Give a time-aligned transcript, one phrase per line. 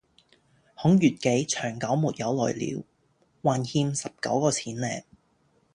[0.73, 2.83] 孔乙己長久沒有來了。
[3.43, 4.87] 還欠十九個錢呢